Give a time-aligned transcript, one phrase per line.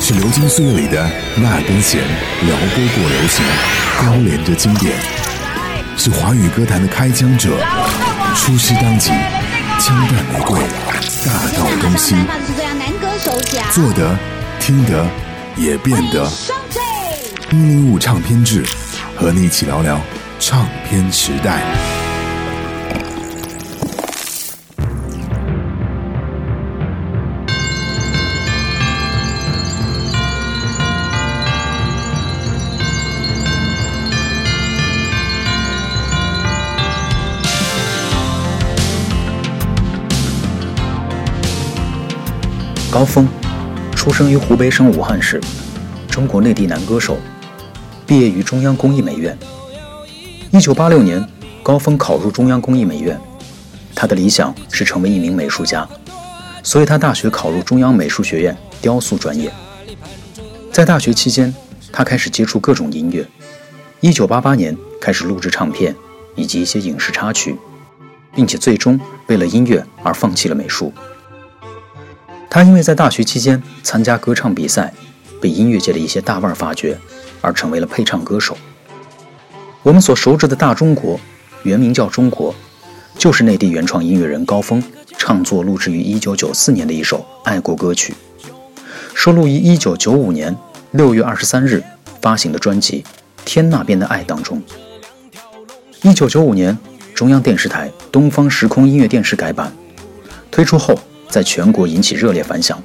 [0.00, 2.00] 是流金岁月里的那根弦，
[2.42, 3.44] 撩拨过流行，
[4.00, 4.92] 勾连着经典；
[5.96, 7.56] 是华语歌坛的开疆者，
[8.36, 9.10] 出师当即，
[9.80, 10.58] 枪弹玫瑰，
[11.24, 12.14] 大道东西。
[13.72, 14.16] 做得、
[14.60, 15.06] 听得、
[15.56, 16.28] 也变得。
[17.50, 18.62] 一零五唱片制，
[19.16, 19.98] 和你一起聊聊
[20.38, 21.62] 唱片时代。
[42.94, 43.26] 高峰，
[43.96, 45.40] 出生于湖北省武汉市，
[46.08, 47.18] 中国内地男歌手，
[48.06, 49.36] 毕业于中央工艺美院。
[50.52, 51.28] 一九八六年，
[51.60, 53.20] 高峰考入中央工艺美院，
[53.96, 55.88] 他的理想是成为一名美术家，
[56.62, 59.52] 所以他大学考入中央美术学院雕塑专业。
[60.70, 61.52] 在大学期间，
[61.90, 63.26] 他开始接触各种音乐。
[63.98, 65.92] 一九八八年开始录制唱片
[66.36, 67.56] 以及一些影视插曲，
[68.36, 70.92] 并且最终为了音乐而放弃了美术。
[72.54, 74.94] 他因为在大学期间参加歌唱比赛，
[75.40, 76.96] 被音乐界的一些大腕发掘，
[77.40, 78.56] 而成为了配唱歌手。
[79.82, 81.18] 我们所熟知的大中国，
[81.64, 82.54] 原名叫中国，
[83.18, 84.80] 就是内地原创音乐人高峰
[85.18, 88.14] 创作录制于1994年的一首爱国歌曲，
[89.16, 90.56] 收录于1995年
[90.92, 91.82] 6月23日
[92.22, 93.02] 发行的专辑
[93.44, 94.62] 《天那边的爱》当中。
[96.02, 96.78] 1995年，
[97.16, 99.72] 中央电视台东方时空音乐电视改版
[100.52, 100.96] 推出后。
[101.34, 102.80] 在全国引起热烈反响。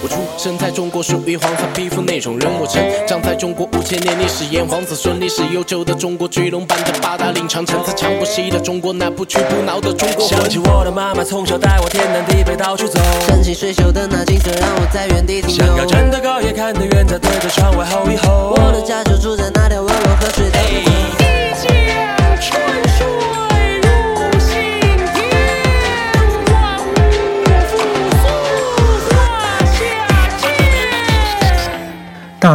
[0.00, 2.48] 我出生在中国，属于黄色皮肤那种人。
[2.60, 10.28] 我成长在中国五千年历史，炎黄子孙历史悠久的中国，巨龙般的八达岭长城，自强不息的中国，那不屈不挠的中国。
[10.28, 13.00] 想起我的妈妈，从小带我天南地北到处走。
[13.26, 15.66] 山清水秀的那景色，让我在原地停留。
[15.66, 18.54] 想要站得高也看得远，在对着窗外吼一吼。
[18.56, 20.58] 我的家就住在那条温柔河水的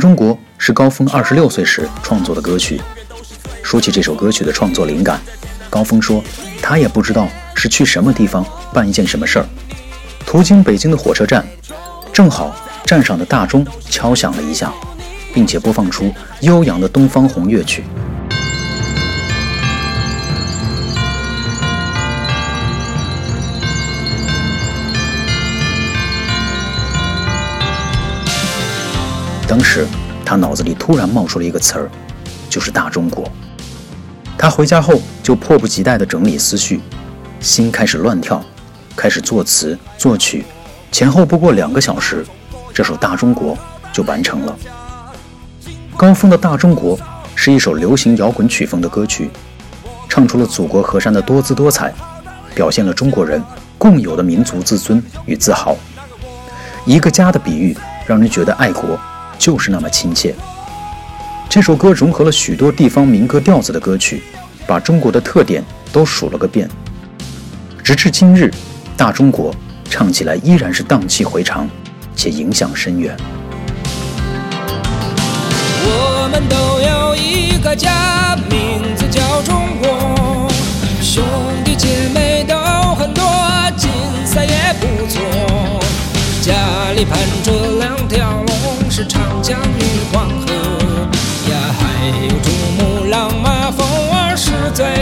[0.00, 2.80] 中国是高峰二十六岁时创作的歌曲。
[3.62, 5.20] 说起这首歌曲的创作灵感，
[5.68, 6.24] 高峰说
[6.62, 9.46] 他也不知道是去什么地方办一件什么事儿。
[10.26, 11.46] 途经北京的火车站，
[12.12, 14.72] 正好站上的大钟敲响了一下，
[15.34, 17.84] 并且播放出悠扬的《东方红》乐曲。
[29.50, 29.84] 当时，
[30.24, 31.90] 他脑子里突然冒出了一个词儿，
[32.48, 33.28] 就是“大中国”。
[34.38, 36.80] 他回家后就迫不及待地整理思绪，
[37.40, 38.40] 心开始乱跳，
[38.94, 40.44] 开始作词作曲。
[40.92, 42.24] 前后不过两个小时，
[42.72, 43.56] 这首《大中国》
[43.92, 44.56] 就完成了。
[45.96, 46.96] 高峰的《大中国》
[47.34, 49.32] 是一首流行摇滚曲风的歌曲，
[50.08, 51.92] 唱出了祖国河山的多姿多彩，
[52.54, 53.42] 表现了中国人
[53.76, 55.76] 共有的民族自尊与自豪。
[56.86, 58.96] 一个家的比喻，让人觉得爱国。
[59.40, 60.34] 就是那么亲切。
[61.48, 64.22] 这首歌融合了许多地方民歌调子的歌曲，
[64.66, 66.68] 把中国的特点都数了个遍。
[67.82, 68.44] 直至今日，
[68.98, 69.52] 《大中国》
[69.88, 71.66] 唱起来依然是荡气回肠，
[72.14, 73.16] 且影响深远。
[75.82, 78.36] 我们都有一个家，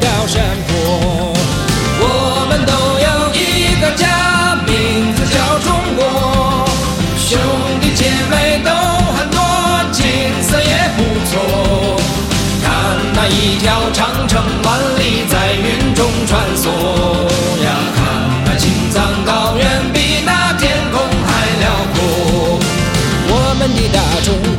[0.00, 1.32] 高山坡。
[2.02, 2.72] 我们都
[3.06, 6.00] 有一个家，名字叫中国。
[7.16, 7.38] 兄
[7.80, 8.70] 弟姐妹都
[9.16, 9.38] 很多，
[9.92, 10.02] 景
[10.42, 10.98] 色也不
[11.30, 11.32] 错。
[12.64, 12.66] 看
[13.14, 14.68] 那一条长城万
[14.98, 16.64] 里在云中穿梭
[17.62, 17.98] 呀，看
[18.44, 21.28] 那青藏高原比那天空还
[21.60, 22.58] 辽阔。
[23.28, 24.49] 我们的大中国。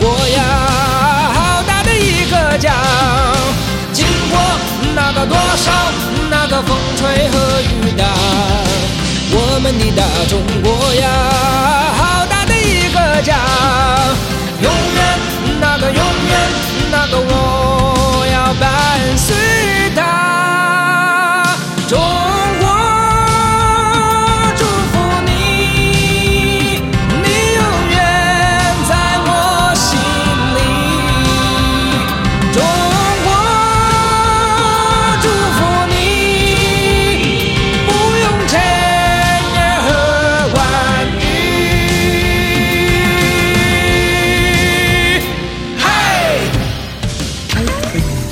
[7.01, 8.41] 吹和雨打，